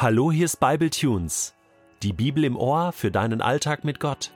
Hallo, 0.00 0.30
hier 0.30 0.44
ist 0.44 0.60
Bible 0.60 0.90
Tunes, 0.90 1.56
die 2.04 2.12
Bibel 2.12 2.44
im 2.44 2.56
Ohr 2.56 2.92
für 2.92 3.10
deinen 3.10 3.42
Alltag 3.42 3.82
mit 3.82 3.98
Gott. 3.98 4.30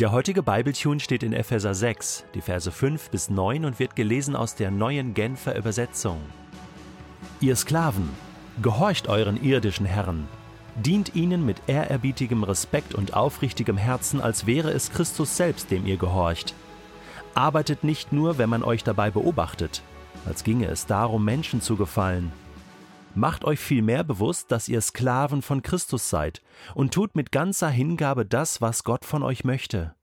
Der 0.00 0.10
heutige 0.10 0.42
Bible 0.42 0.72
Tune 0.72 0.98
steht 0.98 1.22
in 1.22 1.32
Epheser 1.32 1.74
6, 1.74 2.24
die 2.34 2.40
Verse 2.40 2.72
5 2.72 3.10
bis 3.10 3.30
9 3.30 3.64
und 3.64 3.78
wird 3.78 3.94
gelesen 3.94 4.34
aus 4.34 4.56
der 4.56 4.72
neuen 4.72 5.14
Genfer 5.14 5.56
Übersetzung. 5.56 6.18
Ihr 7.40 7.54
Sklaven, 7.54 8.10
gehorcht 8.60 9.06
euren 9.06 9.40
irdischen 9.40 9.86
Herren, 9.86 10.26
dient 10.74 11.14
ihnen 11.14 11.46
mit 11.46 11.62
ehrerbietigem 11.68 12.42
Respekt 12.42 12.96
und 12.96 13.14
aufrichtigem 13.14 13.76
Herzen, 13.76 14.20
als 14.20 14.44
wäre 14.44 14.72
es 14.72 14.90
Christus 14.90 15.36
selbst, 15.36 15.70
dem 15.70 15.86
ihr 15.86 15.98
gehorcht. 15.98 16.52
Arbeitet 17.36 17.84
nicht 17.84 18.12
nur, 18.12 18.38
wenn 18.38 18.50
man 18.50 18.64
euch 18.64 18.82
dabei 18.82 19.12
beobachtet, 19.12 19.82
als 20.26 20.42
ginge 20.42 20.66
es 20.66 20.86
darum, 20.86 21.24
Menschen 21.24 21.60
zu 21.60 21.76
gefallen. 21.76 22.32
Macht 23.14 23.44
euch 23.44 23.60
vielmehr 23.60 24.04
bewusst, 24.04 24.50
dass 24.50 24.68
ihr 24.68 24.80
Sklaven 24.80 25.42
von 25.42 25.62
Christus 25.62 26.08
seid 26.08 26.42
und 26.74 26.94
tut 26.94 27.14
mit 27.14 27.30
ganzer 27.30 27.68
Hingabe 27.68 28.24
das, 28.24 28.60
was 28.62 28.84
Gott 28.84 29.04
von 29.04 29.22
euch 29.22 29.44
möchte. 29.44 29.94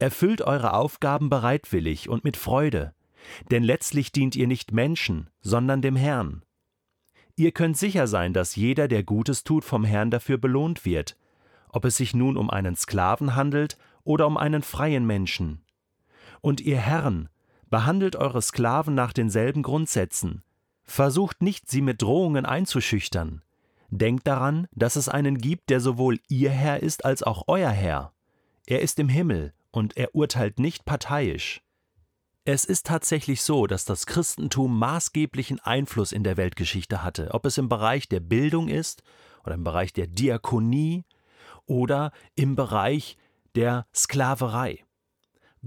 Erfüllt 0.00 0.42
eure 0.42 0.72
Aufgaben 0.72 1.30
bereitwillig 1.30 2.08
und 2.08 2.24
mit 2.24 2.36
Freude, 2.36 2.94
denn 3.50 3.62
letztlich 3.62 4.10
dient 4.10 4.34
ihr 4.34 4.48
nicht 4.48 4.72
Menschen, 4.72 5.30
sondern 5.40 5.82
dem 5.82 5.94
Herrn. 5.94 6.42
Ihr 7.36 7.52
könnt 7.52 7.76
sicher 7.76 8.06
sein, 8.06 8.32
dass 8.32 8.56
jeder, 8.56 8.88
der 8.88 9.04
Gutes 9.04 9.44
tut, 9.44 9.64
vom 9.64 9.84
Herrn 9.84 10.10
dafür 10.10 10.36
belohnt 10.36 10.84
wird, 10.84 11.16
ob 11.68 11.84
es 11.84 11.96
sich 11.96 12.12
nun 12.12 12.36
um 12.36 12.50
einen 12.50 12.74
Sklaven 12.74 13.36
handelt 13.36 13.78
oder 14.02 14.26
um 14.26 14.36
einen 14.36 14.62
freien 14.62 15.06
Menschen. 15.06 15.64
Und 16.40 16.60
ihr 16.60 16.78
Herren, 16.78 17.28
behandelt 17.68 18.16
eure 18.16 18.42
Sklaven 18.42 18.94
nach 18.94 19.12
denselben 19.12 19.62
Grundsätzen, 19.62 20.42
Versucht 20.90 21.40
nicht, 21.40 21.70
sie 21.70 21.82
mit 21.82 22.02
Drohungen 22.02 22.44
einzuschüchtern. 22.44 23.42
Denkt 23.90 24.26
daran, 24.26 24.66
dass 24.72 24.96
es 24.96 25.08
einen 25.08 25.38
gibt, 25.38 25.70
der 25.70 25.78
sowohl 25.78 26.18
Ihr 26.26 26.50
Herr 26.50 26.82
ist 26.82 27.04
als 27.04 27.22
auch 27.22 27.44
euer 27.46 27.70
Herr. 27.70 28.12
Er 28.66 28.82
ist 28.82 28.98
im 28.98 29.08
Himmel 29.08 29.54
und 29.70 29.96
er 29.96 30.16
urteilt 30.16 30.58
nicht 30.58 30.84
parteiisch. 30.84 31.62
Es 32.44 32.64
ist 32.64 32.86
tatsächlich 32.86 33.42
so, 33.42 33.68
dass 33.68 33.84
das 33.84 34.04
Christentum 34.04 34.76
maßgeblichen 34.80 35.60
Einfluss 35.60 36.10
in 36.10 36.24
der 36.24 36.36
Weltgeschichte 36.36 37.04
hatte, 37.04 37.28
ob 37.34 37.46
es 37.46 37.56
im 37.56 37.68
Bereich 37.68 38.08
der 38.08 38.18
Bildung 38.18 38.66
ist 38.66 39.04
oder 39.44 39.54
im 39.54 39.62
Bereich 39.62 39.92
der 39.92 40.08
Diakonie 40.08 41.04
oder 41.66 42.10
im 42.34 42.56
Bereich 42.56 43.16
der 43.54 43.86
Sklaverei. 43.94 44.84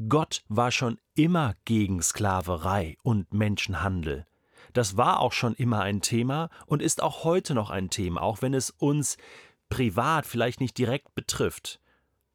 Gott 0.09 0.44
war 0.49 0.71
schon 0.71 0.99
immer 1.16 1.53
gegen 1.63 2.01
Sklaverei 2.01 2.97
und 3.03 3.33
Menschenhandel. 3.33 4.25
Das 4.73 4.97
war 4.97 5.19
auch 5.19 5.31
schon 5.31 5.53
immer 5.53 5.81
ein 5.81 6.02
Thema 6.02 6.49
und 6.66 6.81
ist 6.81 7.02
auch 7.02 7.23
heute 7.23 7.53
noch 7.53 7.69
ein 7.69 7.89
Thema, 7.89 8.21
auch 8.21 8.41
wenn 8.41 8.53
es 8.53 8.71
uns 8.71 9.17
privat 9.69 10.25
vielleicht 10.25 10.59
nicht 10.59 10.77
direkt 10.77 11.16
betrifft. 11.16 11.79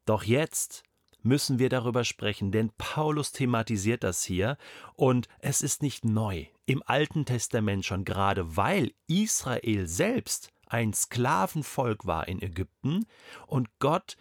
Doch 0.05 0.23
jetzt 0.23 0.83
müssen 1.21 1.59
wir 1.59 1.69
darüber 1.69 2.03
sprechen, 2.03 2.51
denn 2.51 2.71
Paulus 2.77 3.31
thematisiert 3.31 4.03
das 4.03 4.23
hier 4.23 4.57
und 4.95 5.27
es 5.39 5.61
ist 5.61 5.81
nicht 5.81 6.05
neu. 6.05 6.45
Im 6.65 6.81
Alten 6.85 7.25
Testament 7.25 7.85
schon 7.85 8.05
gerade, 8.05 8.55
weil 8.55 8.93
Israel 9.07 9.87
selbst 9.87 10.49
ein 10.65 10.93
Sklavenvolk 10.93 12.05
war 12.05 12.27
in 12.27 12.41
Ägypten 12.41 13.05
und 13.47 13.67
Gott 13.79 14.15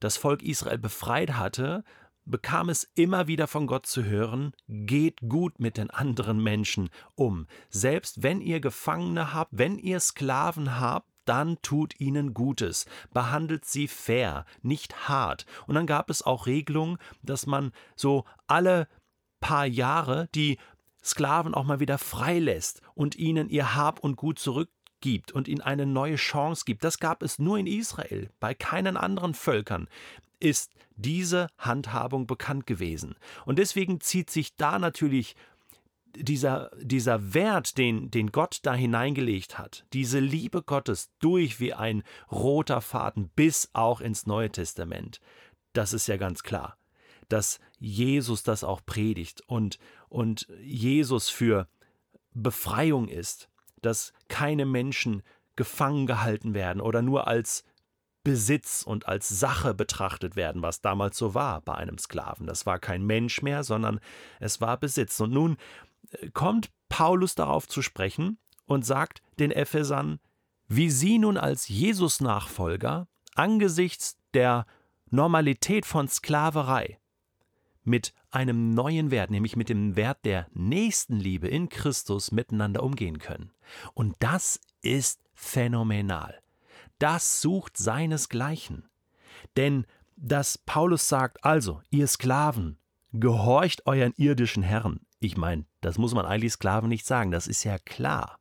das 0.00 0.16
Volk 0.16 0.42
Israel 0.42 0.78
befreit 0.78 1.34
hatte, 1.34 1.84
bekam 2.24 2.68
es 2.68 2.84
immer 2.94 3.26
wieder 3.26 3.46
von 3.46 3.66
Gott 3.66 3.86
zu 3.86 4.04
hören, 4.04 4.52
geht 4.68 5.20
gut 5.28 5.60
mit 5.60 5.76
den 5.76 5.90
anderen 5.90 6.42
Menschen 6.42 6.90
um. 7.14 7.46
Selbst 7.68 8.22
wenn 8.22 8.40
ihr 8.40 8.60
Gefangene 8.60 9.32
habt, 9.32 9.50
wenn 9.54 9.78
ihr 9.78 10.00
Sklaven 10.00 10.80
habt, 10.80 11.08
dann 11.24 11.60
tut 11.62 11.98
ihnen 12.00 12.34
Gutes, 12.34 12.86
behandelt 13.12 13.64
sie 13.64 13.88
fair, 13.88 14.44
nicht 14.62 15.08
hart. 15.08 15.46
Und 15.66 15.74
dann 15.74 15.86
gab 15.86 16.10
es 16.10 16.22
auch 16.22 16.46
Regelungen, 16.46 16.98
dass 17.22 17.46
man 17.46 17.72
so 17.96 18.24
alle 18.46 18.88
paar 19.40 19.66
Jahre 19.66 20.28
die 20.34 20.58
Sklaven 21.02 21.54
auch 21.54 21.64
mal 21.64 21.80
wieder 21.80 21.98
freilässt 21.98 22.80
und 22.94 23.16
ihnen 23.16 23.50
ihr 23.50 23.74
Hab 23.74 24.00
und 24.00 24.16
Gut 24.16 24.38
zurückgibt 25.04 25.32
und 25.32 25.48
ihnen 25.48 25.60
eine 25.60 25.86
neue 25.86 26.16
Chance 26.16 26.64
gibt. 26.64 26.84
Das 26.84 26.98
gab 26.98 27.22
es 27.22 27.38
nur 27.38 27.58
in 27.58 27.66
Israel, 27.66 28.30
bei 28.40 28.54
keinen 28.54 28.96
anderen 28.96 29.34
Völkern 29.34 29.88
ist 30.40 30.72
diese 30.96 31.48
Handhabung 31.58 32.26
bekannt 32.26 32.66
gewesen. 32.66 33.14
Und 33.46 33.58
deswegen 33.58 34.00
zieht 34.00 34.30
sich 34.30 34.56
da 34.56 34.78
natürlich 34.78 35.36
dieser, 36.16 36.70
dieser 36.80 37.34
Wert, 37.34 37.76
den, 37.76 38.10
den 38.10 38.30
Gott 38.30 38.60
da 38.62 38.74
hineingelegt 38.74 39.58
hat, 39.58 39.84
diese 39.92 40.20
Liebe 40.20 40.62
Gottes 40.62 41.10
durch 41.18 41.60
wie 41.60 41.72
ein 41.72 42.02
roter 42.30 42.80
Faden 42.80 43.30
bis 43.34 43.70
auch 43.72 44.00
ins 44.00 44.26
Neue 44.26 44.50
Testament, 44.50 45.20
das 45.72 45.92
ist 45.92 46.06
ja 46.06 46.16
ganz 46.16 46.42
klar, 46.42 46.76
dass 47.28 47.58
Jesus 47.80 48.44
das 48.44 48.62
auch 48.62 48.80
predigt 48.84 49.42
und, 49.46 49.78
und 50.08 50.46
Jesus 50.62 51.30
für 51.30 51.66
Befreiung 52.32 53.08
ist, 53.08 53.48
dass 53.84 54.12
keine 54.28 54.66
Menschen 54.66 55.22
gefangen 55.56 56.06
gehalten 56.06 56.54
werden 56.54 56.80
oder 56.80 57.02
nur 57.02 57.28
als 57.28 57.64
Besitz 58.24 58.82
und 58.82 59.06
als 59.06 59.28
Sache 59.28 59.74
betrachtet 59.74 60.34
werden, 60.34 60.62
was 60.62 60.80
damals 60.80 61.18
so 61.18 61.34
war 61.34 61.60
bei 61.60 61.74
einem 61.74 61.98
Sklaven. 61.98 62.46
Das 62.46 62.64
war 62.64 62.78
kein 62.78 63.04
Mensch 63.04 63.42
mehr, 63.42 63.62
sondern 63.62 64.00
es 64.40 64.60
war 64.60 64.78
Besitz. 64.78 65.20
Und 65.20 65.30
nun 65.32 65.58
äh, 66.10 66.30
kommt 66.30 66.70
Paulus 66.88 67.34
darauf 67.34 67.68
zu 67.68 67.82
sprechen 67.82 68.38
und 68.66 68.86
sagt 68.86 69.20
den 69.38 69.50
Ephesern, 69.50 70.20
wie 70.68 70.90
sie 70.90 71.18
nun 71.18 71.36
als 71.36 71.68
Jesus-Nachfolger 71.68 73.06
angesichts 73.34 74.16
der 74.32 74.64
Normalität 75.10 75.84
von 75.84 76.08
Sklaverei 76.08 76.98
mit 77.84 78.12
einem 78.30 78.70
neuen 78.70 79.10
Wert, 79.10 79.30
nämlich 79.30 79.56
mit 79.56 79.68
dem 79.68 79.96
Wert 79.96 80.24
der 80.24 80.48
Nächstenliebe 80.52 81.48
in 81.48 81.68
Christus 81.68 82.32
miteinander 82.32 82.82
umgehen 82.82 83.18
können. 83.18 83.52
Und 83.94 84.16
das 84.18 84.60
ist 84.82 85.20
phänomenal 85.34 86.40
das 86.98 87.40
sucht 87.40 87.76
seinesgleichen. 87.76 88.88
Denn 89.56 89.86
dass 90.16 90.58
Paulus 90.58 91.08
sagt, 91.08 91.44
also, 91.44 91.82
ihr 91.90 92.06
Sklaven, 92.06 92.78
gehorcht 93.12 93.86
euren 93.86 94.14
irdischen 94.16 94.62
Herren. 94.62 95.00
Ich 95.18 95.36
meine, 95.36 95.66
das 95.80 95.98
muss 95.98 96.14
man 96.14 96.24
eigentlich 96.24 96.52
Sklaven 96.52 96.88
nicht 96.88 97.04
sagen, 97.04 97.30
das 97.30 97.46
ist 97.46 97.64
ja 97.64 97.78
klar, 97.78 98.38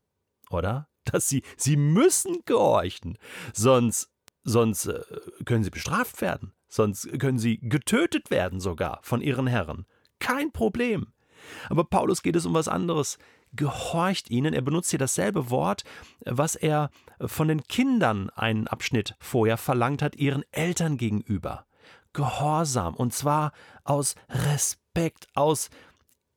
oder? 0.49 0.87
Dass 1.05 1.27
sie, 1.27 1.43
sie 1.57 1.75
müssen 1.75 2.37
gehorchen, 2.45 3.17
sonst, 3.53 4.12
sonst 4.43 4.87
äh, 4.87 5.01
können 5.45 5.63
sie 5.63 5.69
bestraft 5.69 6.21
werden, 6.21 6.53
sonst 6.67 7.07
können 7.19 7.39
sie 7.39 7.59
getötet 7.59 8.31
werden 8.31 8.59
sogar 8.59 8.99
von 9.03 9.21
ihren 9.21 9.47
Herren. 9.47 9.85
Kein 10.19 10.51
Problem. 10.51 11.07
Aber 11.69 11.83
Paulus 11.83 12.23
geht 12.23 12.35
es 12.35 12.45
um 12.45 12.53
was 12.53 12.67
anderes 12.67 13.17
gehorcht 13.55 14.29
ihnen. 14.29 14.53
Er 14.53 14.61
benutzt 14.61 14.89
hier 14.89 14.99
dasselbe 14.99 15.49
Wort, 15.49 15.83
was 16.25 16.55
er 16.55 16.89
von 17.19 17.47
den 17.47 17.63
Kindern 17.63 18.29
einen 18.31 18.67
Abschnitt 18.67 19.15
vorher 19.19 19.57
verlangt 19.57 20.01
hat, 20.01 20.15
ihren 20.15 20.43
Eltern 20.51 20.97
gegenüber. 20.97 21.65
Gehorsam, 22.13 22.95
und 22.95 23.13
zwar 23.13 23.51
aus 23.83 24.15
Respekt, 24.29 25.27
aus 25.33 25.69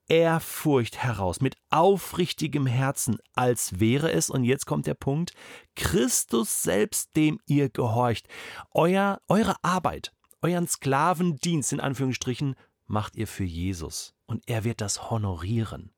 Ehrfurcht 0.09 0.99
heraus, 0.99 1.41
mit 1.41 1.57
aufrichtigem 1.71 2.67
Herzen, 2.67 3.19
als 3.35 3.81
wäre 3.81 4.13
es, 4.13 4.31
und 4.31 4.45
jetzt 4.45 4.67
kommt 4.67 4.87
der 4.87 4.95
Punkt, 4.95 5.33
Christus 5.75 6.63
selbst, 6.63 7.17
dem 7.17 7.39
ihr 7.47 7.69
gehorcht. 7.69 8.29
Euer, 8.73 9.21
eure 9.29 9.57
Arbeit, 9.63 10.13
euren 10.43 10.69
Sklavendienst 10.69 11.73
in 11.73 11.81
Anführungsstrichen, 11.81 12.55
macht 12.87 13.17
ihr 13.17 13.27
für 13.27 13.45
Jesus, 13.45 14.15
und 14.27 14.43
er 14.47 14.65
wird 14.65 14.81
das 14.81 15.11
honorieren. 15.11 15.93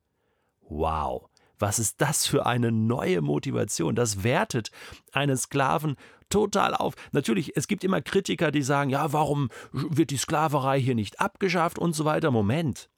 Wow, 0.61 1.29
was 1.59 1.77
ist 1.77 1.99
das 2.01 2.25
für 2.25 2.45
eine 2.45 2.71
neue 2.71 3.21
Motivation? 3.21 3.95
Das 3.95 4.23
wertet 4.23 4.71
einen 5.11 5.37
Sklaven 5.37 5.97
total 6.29 6.73
auf. 6.73 6.95
Natürlich, 7.11 7.57
es 7.57 7.67
gibt 7.67 7.83
immer 7.83 8.01
Kritiker, 8.01 8.51
die 8.51 8.61
sagen, 8.61 8.89
ja, 8.89 9.11
warum 9.11 9.49
wird 9.71 10.11
die 10.11 10.17
Sklaverei 10.17 10.79
hier 10.79 10.95
nicht 10.95 11.19
abgeschafft 11.19 11.77
und 11.77 11.93
so 11.93 12.05
weiter. 12.05 12.31
Moment. 12.31 12.89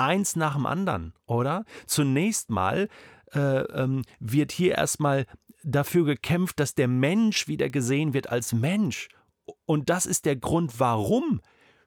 Eins 0.00 0.36
nach 0.36 0.54
dem 0.54 0.66
anderen, 0.66 1.14
oder? 1.26 1.64
Zunächst 1.86 2.50
mal 2.50 2.88
äh, 3.32 3.60
ähm, 3.60 4.02
wird 4.18 4.52
hier 4.52 4.76
erstmal 4.76 5.26
dafür 5.62 6.04
gekämpft, 6.04 6.58
dass 6.60 6.74
der 6.74 6.88
Mensch 6.88 7.48
wieder 7.48 7.68
gesehen 7.68 8.14
wird 8.14 8.30
als 8.30 8.52
Mensch. 8.52 9.08
Und 9.66 9.90
das 9.90 10.06
ist 10.06 10.24
der 10.24 10.36
Grund, 10.36 10.80
warum 10.80 11.40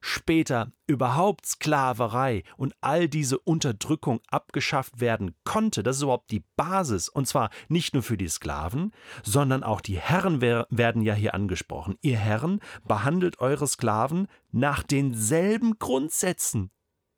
später 0.03 0.73
überhaupt 0.85 1.45
Sklaverei 1.45 2.43
und 2.57 2.75
all 2.81 3.07
diese 3.07 3.39
Unterdrückung 3.39 4.19
abgeschafft 4.27 4.99
werden 4.99 5.33
konnte, 5.45 5.81
das 5.81 5.95
ist 5.95 6.01
überhaupt 6.03 6.29
die 6.29 6.43
Basis, 6.57 7.07
und 7.07 7.25
zwar 7.25 7.49
nicht 7.69 7.93
nur 7.93 8.03
für 8.03 8.17
die 8.17 8.27
Sklaven, 8.27 8.91
sondern 9.23 9.63
auch 9.63 9.79
die 9.79 9.97
Herren 9.97 10.41
werden 10.41 11.01
ja 11.01 11.13
hier 11.13 11.33
angesprochen. 11.33 11.97
Ihr 12.01 12.17
Herren 12.17 12.59
behandelt 12.85 13.39
eure 13.39 13.65
Sklaven 13.65 14.27
nach 14.51 14.83
denselben 14.83 15.79
Grundsätzen. 15.79 16.69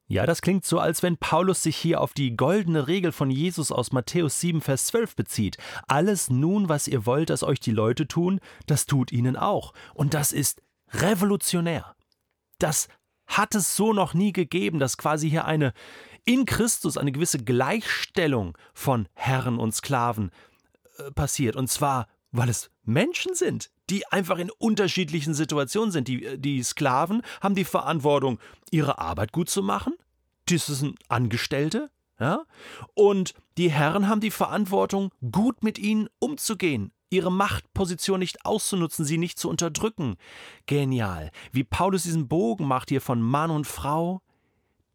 Ja, 0.07 0.27
das 0.27 0.41
klingt 0.41 0.65
so, 0.65 0.79
als 0.79 1.01
wenn 1.01 1.17
Paulus 1.17 1.63
sich 1.63 1.75
hier 1.75 1.99
auf 1.99 2.13
die 2.13 2.35
goldene 2.37 2.87
Regel 2.87 3.11
von 3.11 3.31
Jesus 3.31 3.71
aus 3.71 3.91
Matthäus 3.91 4.39
7, 4.39 4.61
Vers 4.61 4.85
12 4.85 5.15
bezieht. 5.15 5.57
Alles 5.87 6.29
nun, 6.29 6.69
was 6.69 6.87
ihr 6.87 7.07
wollt, 7.07 7.31
dass 7.31 7.41
euch 7.41 7.59
die 7.59 7.71
Leute 7.71 8.07
tun, 8.07 8.39
das 8.67 8.85
tut 8.85 9.11
ihnen 9.11 9.35
auch. 9.35 9.73
Und 9.95 10.13
das 10.13 10.31
ist 10.31 10.61
revolutionär. 10.91 11.95
Das 12.59 12.87
hat 13.25 13.55
es 13.55 13.75
so 13.75 13.93
noch 13.93 14.13
nie 14.13 14.31
gegeben, 14.31 14.77
dass 14.77 14.97
quasi 14.97 15.27
hier 15.29 15.45
eine 15.45 15.73
in 16.23 16.45
Christus 16.45 16.97
eine 16.97 17.11
gewisse 17.11 17.39
Gleichstellung 17.39 18.57
von 18.73 19.07
Herren 19.13 19.57
und 19.57 19.73
Sklaven 19.73 20.31
äh, 20.97 21.11
passiert. 21.11 21.55
Und 21.55 21.69
zwar, 21.69 22.07
weil 22.35 22.49
es 22.49 22.69
Menschen 22.83 23.35
sind, 23.35 23.69
die 23.89 24.07
einfach 24.07 24.37
in 24.37 24.51
unterschiedlichen 24.51 25.33
Situationen 25.33 25.91
sind. 25.91 26.07
Die, 26.07 26.37
die 26.37 26.61
Sklaven 26.63 27.21
haben 27.41 27.55
die 27.55 27.65
Verantwortung, 27.65 28.39
ihre 28.71 28.99
Arbeit 28.99 29.31
gut 29.31 29.49
zu 29.49 29.63
machen. 29.63 29.93
Das 30.47 30.67
sind 30.67 30.99
Angestellte. 31.07 31.89
Ja? 32.19 32.43
Und 32.93 33.33
die 33.57 33.71
Herren 33.71 34.07
haben 34.07 34.21
die 34.21 34.31
Verantwortung, 34.31 35.11
gut 35.31 35.63
mit 35.63 35.79
ihnen 35.79 36.09
umzugehen, 36.19 36.91
ihre 37.09 37.31
Machtposition 37.31 38.19
nicht 38.19 38.45
auszunutzen, 38.45 39.05
sie 39.05 39.17
nicht 39.17 39.39
zu 39.39 39.49
unterdrücken. 39.49 40.15
Genial. 40.65 41.31
Wie 41.51 41.63
Paulus 41.63 42.03
diesen 42.03 42.27
Bogen 42.27 42.67
macht 42.67 42.89
hier 42.89 43.01
von 43.01 43.21
Mann 43.21 43.51
und 43.51 43.65
Frau, 43.65 44.21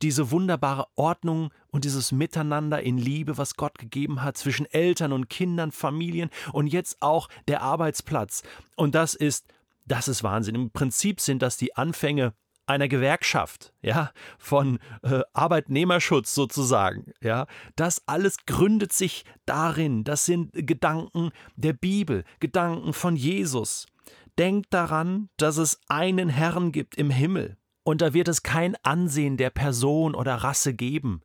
diese 0.02 0.30
wunderbare 0.30 0.86
Ordnung 0.96 1.52
und 1.68 1.84
dieses 1.84 2.12
Miteinander 2.12 2.82
in 2.82 2.98
Liebe, 2.98 3.38
was 3.38 3.54
Gott 3.54 3.78
gegeben 3.78 4.22
hat 4.22 4.36
zwischen 4.36 4.66
Eltern 4.66 5.12
und 5.12 5.28
Kindern, 5.28 5.72
Familien 5.72 6.30
und 6.52 6.66
jetzt 6.66 6.98
auch 7.00 7.28
der 7.48 7.62
Arbeitsplatz. 7.62 8.42
Und 8.76 8.94
das 8.94 9.14
ist, 9.14 9.46
das 9.86 10.08
ist 10.08 10.22
Wahnsinn. 10.22 10.54
Im 10.54 10.70
Prinzip 10.70 11.20
sind 11.20 11.42
das 11.42 11.56
die 11.56 11.76
Anfänge 11.76 12.34
einer 12.70 12.88
Gewerkschaft, 12.88 13.72
ja, 13.82 14.12
von 14.38 14.78
äh, 15.02 15.22
Arbeitnehmerschutz 15.32 16.34
sozusagen, 16.34 17.12
ja. 17.20 17.46
Das 17.74 18.06
alles 18.06 18.46
gründet 18.46 18.92
sich 18.92 19.24
darin. 19.44 20.04
Das 20.04 20.24
sind 20.24 20.52
Gedanken 20.52 21.30
der 21.56 21.72
Bibel, 21.72 22.24
Gedanken 22.38 22.92
von 22.92 23.16
Jesus. 23.16 23.86
Denkt 24.38 24.72
daran, 24.72 25.28
dass 25.36 25.56
es 25.56 25.80
einen 25.88 26.28
Herrn 26.28 26.70
gibt 26.70 26.94
im 26.94 27.10
Himmel. 27.10 27.56
Und 27.82 28.02
da 28.02 28.12
wird 28.12 28.28
es 28.28 28.42
kein 28.42 28.76
Ansehen 28.82 29.36
der 29.36 29.50
Person 29.50 30.14
oder 30.14 30.36
Rasse 30.36 30.74
geben. 30.74 31.22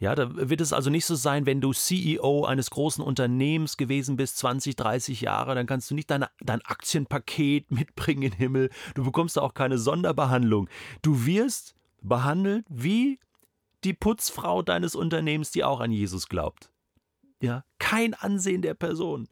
Ja, 0.00 0.14
da 0.14 0.30
wird 0.34 0.62
es 0.62 0.72
also 0.72 0.88
nicht 0.88 1.04
so 1.04 1.14
sein, 1.14 1.44
wenn 1.44 1.60
du 1.60 1.74
CEO 1.74 2.46
eines 2.46 2.70
großen 2.70 3.04
Unternehmens 3.04 3.76
gewesen 3.76 4.16
bist, 4.16 4.38
20, 4.38 4.74
30 4.74 5.20
Jahre, 5.20 5.54
dann 5.54 5.66
kannst 5.66 5.90
du 5.90 5.94
nicht 5.94 6.10
deine, 6.10 6.30
dein 6.40 6.62
Aktienpaket 6.62 7.70
mitbringen 7.70 8.22
in 8.22 8.30
den 8.30 8.38
Himmel. 8.38 8.70
Du 8.94 9.04
bekommst 9.04 9.38
auch 9.38 9.52
keine 9.52 9.76
Sonderbehandlung. 9.76 10.70
Du 11.02 11.26
wirst 11.26 11.74
behandelt 12.00 12.64
wie 12.70 13.20
die 13.84 13.92
Putzfrau 13.92 14.62
deines 14.62 14.94
Unternehmens, 14.94 15.50
die 15.50 15.64
auch 15.64 15.80
an 15.80 15.92
Jesus 15.92 16.28
glaubt. 16.28 16.70
Ja, 17.42 17.64
kein 17.78 18.14
Ansehen 18.14 18.62
der 18.62 18.74
Person. 18.74 19.28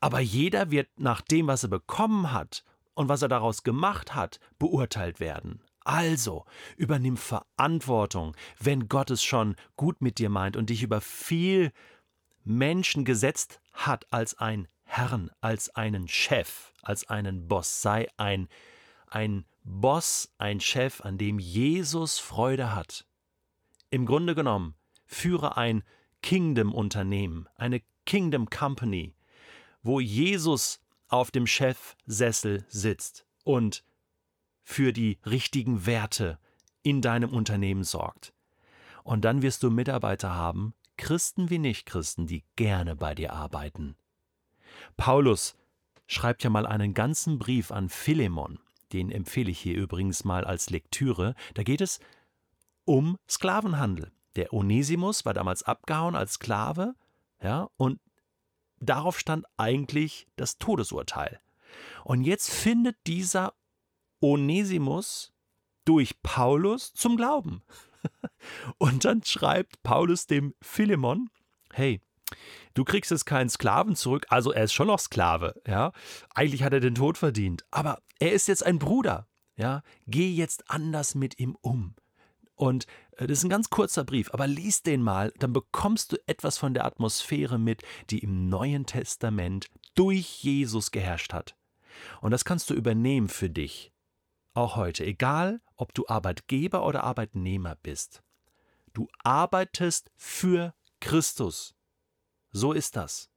Aber 0.00 0.18
jeder 0.18 0.72
wird 0.72 0.88
nach 0.96 1.20
dem, 1.20 1.46
was 1.46 1.62
er 1.62 1.68
bekommen 1.68 2.32
hat 2.32 2.64
und 2.94 3.08
was 3.08 3.22
er 3.22 3.28
daraus 3.28 3.62
gemacht 3.62 4.14
hat, 4.16 4.40
beurteilt 4.58 5.20
werden. 5.20 5.60
Also, 5.80 6.44
übernimm 6.76 7.16
Verantwortung, 7.16 8.36
wenn 8.58 8.88
Gott 8.88 9.10
es 9.10 9.22
schon 9.22 9.56
gut 9.76 10.00
mit 10.02 10.18
dir 10.18 10.28
meint 10.28 10.56
und 10.56 10.70
dich 10.70 10.82
über 10.82 11.00
viel 11.00 11.72
Menschen 12.44 13.04
gesetzt 13.04 13.60
hat 13.72 14.12
als 14.12 14.38
ein 14.38 14.68
Herrn, 14.84 15.30
als 15.40 15.74
einen 15.74 16.08
Chef, 16.08 16.72
als 16.82 17.08
einen 17.08 17.48
Boss. 17.48 17.80
Sei 17.80 18.08
ein, 18.16 18.48
ein 19.06 19.46
Boss, 19.62 20.32
ein 20.38 20.60
Chef, 20.60 21.00
an 21.00 21.16
dem 21.16 21.38
Jesus 21.38 22.18
Freude 22.18 22.74
hat. 22.74 23.06
Im 23.90 24.04
Grunde 24.04 24.34
genommen, 24.34 24.74
führe 25.06 25.56
ein 25.56 25.82
Kingdom-Unternehmen, 26.22 27.48
eine 27.56 27.82
Kingdom 28.04 28.50
Company, 28.50 29.14
wo 29.82 30.00
Jesus 30.00 30.80
auf 31.08 31.30
dem 31.30 31.46
Chefsessel 31.46 32.64
sitzt 32.68 33.26
und 33.44 33.84
für 34.70 34.92
die 34.92 35.18
richtigen 35.26 35.84
Werte 35.84 36.38
in 36.82 37.02
deinem 37.02 37.30
Unternehmen 37.30 37.82
sorgt. 37.82 38.32
Und 39.02 39.24
dann 39.24 39.42
wirst 39.42 39.64
du 39.64 39.70
Mitarbeiter 39.70 40.34
haben, 40.34 40.74
Christen 40.96 41.50
wie 41.50 41.58
Nichtchristen, 41.58 42.26
die 42.26 42.44
gerne 42.54 42.94
bei 42.94 43.14
dir 43.14 43.32
arbeiten. 43.32 43.96
Paulus 44.96 45.56
schreibt 46.06 46.44
ja 46.44 46.50
mal 46.50 46.66
einen 46.66 46.94
ganzen 46.94 47.38
Brief 47.38 47.72
an 47.72 47.88
Philemon, 47.88 48.60
den 48.92 49.10
empfehle 49.10 49.50
ich 49.50 49.58
hier 49.58 49.76
übrigens 49.76 50.24
mal 50.24 50.44
als 50.44 50.70
Lektüre. 50.70 51.34
Da 51.54 51.62
geht 51.62 51.80
es 51.80 51.98
um 52.84 53.18
Sklavenhandel. 53.28 54.12
Der 54.36 54.52
Onesimus 54.52 55.24
war 55.24 55.34
damals 55.34 55.64
abgehauen 55.64 56.14
als 56.14 56.34
Sklave, 56.34 56.94
ja, 57.42 57.68
und 57.76 58.00
darauf 58.78 59.18
stand 59.18 59.46
eigentlich 59.56 60.28
das 60.36 60.58
Todesurteil. 60.58 61.40
Und 62.04 62.22
jetzt 62.24 62.50
findet 62.50 62.96
dieser 63.06 63.54
Onesimus 64.20 65.32
durch 65.84 66.22
Paulus 66.22 66.92
zum 66.94 67.16
Glauben. 67.16 67.62
Und 68.78 69.04
dann 69.04 69.22
schreibt 69.24 69.82
Paulus 69.82 70.26
dem 70.26 70.54
Philemon, 70.60 71.30
hey, 71.72 72.00
du 72.74 72.84
kriegst 72.84 73.10
jetzt 73.10 73.26
keinen 73.26 73.50
Sklaven 73.50 73.96
zurück, 73.96 74.26
also 74.28 74.52
er 74.52 74.64
ist 74.64 74.72
schon 74.72 74.86
noch 74.86 75.00
Sklave, 75.00 75.60
ja. 75.66 75.92
Eigentlich 76.34 76.62
hat 76.62 76.72
er 76.72 76.80
den 76.80 76.94
Tod 76.94 77.18
verdient, 77.18 77.64
aber 77.70 78.00
er 78.18 78.32
ist 78.32 78.48
jetzt 78.48 78.64
ein 78.64 78.78
Bruder, 78.78 79.28
ja. 79.56 79.82
Geh 80.06 80.30
jetzt 80.30 80.70
anders 80.70 81.14
mit 81.14 81.38
ihm 81.38 81.56
um. 81.60 81.94
Und 82.54 82.86
äh, 83.16 83.26
das 83.26 83.38
ist 83.38 83.44
ein 83.44 83.50
ganz 83.50 83.70
kurzer 83.70 84.04
Brief, 84.04 84.32
aber 84.32 84.46
lies 84.46 84.82
den 84.82 85.02
mal, 85.02 85.32
dann 85.38 85.52
bekommst 85.52 86.12
du 86.12 86.16
etwas 86.26 86.58
von 86.58 86.74
der 86.74 86.84
Atmosphäre 86.84 87.58
mit, 87.58 87.82
die 88.10 88.18
im 88.18 88.48
Neuen 88.48 88.86
Testament 88.86 89.68
durch 89.94 90.42
Jesus 90.42 90.90
geherrscht 90.90 91.32
hat. 91.32 91.56
Und 92.20 92.30
das 92.30 92.44
kannst 92.44 92.70
du 92.70 92.74
übernehmen 92.74 93.28
für 93.28 93.50
dich 93.50 93.92
auch 94.54 94.76
heute, 94.76 95.04
egal 95.04 95.60
ob 95.76 95.94
du 95.94 96.06
Arbeitgeber 96.08 96.84
oder 96.84 97.04
Arbeitnehmer 97.04 97.76
bist. 97.76 98.22
Du 98.92 99.08
arbeitest 99.22 100.10
für 100.16 100.74
Christus. 101.00 101.74
So 102.50 102.72
ist 102.72 102.96
das. 102.96 103.30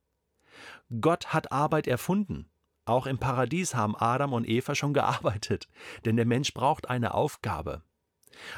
Gott 1.02 1.34
hat 1.34 1.52
Arbeit 1.52 1.88
erfunden. 1.88 2.50
Auch 2.86 3.06
im 3.06 3.18
Paradies 3.18 3.76
haben 3.76 3.96
Adam 3.96 4.34
und 4.34 4.48
Eva 4.48 4.76
schon 4.76 4.94
gearbeitet, 4.94 5.70
denn 6.06 6.16
der 6.16 6.26
Mensch 6.26 6.54
braucht 6.54 6.90
eine 6.90 7.14
Aufgabe. 7.14 7.84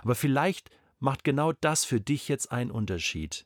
Aber 0.02 0.16
vielleicht 0.16 0.72
macht 1.00 1.24
genau 1.24 1.52
das 1.52 1.86
für 1.86 2.02
dich 2.02 2.28
jetzt 2.28 2.52
einen 2.52 2.72
Unterschied, 2.72 3.45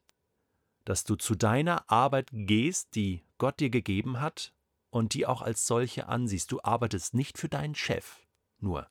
dass 0.85 1.03
du 1.03 1.15
zu 1.15 1.35
deiner 1.35 1.89
Arbeit 1.89 2.29
gehst, 2.31 2.95
die 2.95 3.23
Gott 3.37 3.59
dir 3.59 3.69
gegeben 3.69 4.21
hat 4.21 4.53
und 4.91 5.13
die 5.13 5.25
auch 5.25 5.41
als 5.41 5.65
solche 5.65 6.07
ansiehst. 6.07 6.51
Du 6.51 6.61
arbeitest 6.61 7.13
nicht 7.13 7.37
für 7.37 7.49
deinen 7.49 7.75
Chef 7.75 8.19
nur, 8.61 8.87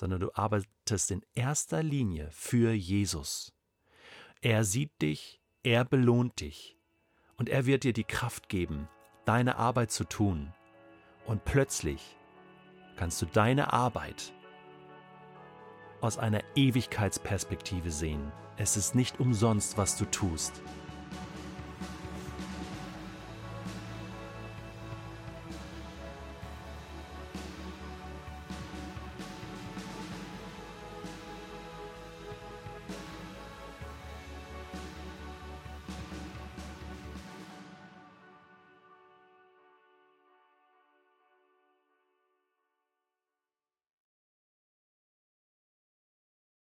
sondern 0.00 0.20
du 0.20 0.30
arbeitest 0.32 1.10
in 1.10 1.20
erster 1.34 1.82
Linie 1.82 2.30
für 2.32 2.72
Jesus. 2.72 3.52
Er 4.40 4.64
sieht 4.64 5.02
dich, 5.02 5.42
er 5.62 5.84
belohnt 5.84 6.40
dich 6.40 6.78
und 7.36 7.50
er 7.50 7.66
wird 7.66 7.84
dir 7.84 7.92
die 7.92 8.04
Kraft 8.04 8.48
geben, 8.48 8.88
deine 9.26 9.56
Arbeit 9.56 9.90
zu 9.90 10.04
tun. 10.04 10.54
Und 11.26 11.44
plötzlich 11.44 12.16
kannst 12.96 13.20
du 13.20 13.26
deine 13.26 13.74
Arbeit 13.74 14.32
aus 16.00 16.16
einer 16.16 16.40
Ewigkeitsperspektive 16.54 17.90
sehen. 17.90 18.32
Es 18.56 18.78
ist 18.78 18.94
nicht 18.94 19.20
umsonst, 19.20 19.76
was 19.76 19.98
du 19.98 20.06
tust. 20.06 20.62